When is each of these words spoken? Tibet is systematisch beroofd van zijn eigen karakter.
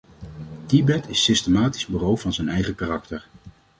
Tibet 0.65 1.09
is 1.09 1.23
systematisch 1.23 1.85
beroofd 1.87 2.21
van 2.21 2.33
zijn 2.33 2.49
eigen 2.49 2.75
karakter. 2.75 3.27